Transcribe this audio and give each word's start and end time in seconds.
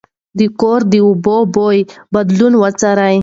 د 0.39 0.41
کور 0.59 0.79
د 0.91 0.93
اوبو 1.07 1.35
بوی 1.55 1.79
بدلون 2.13 2.53
وڅارئ. 2.61 3.15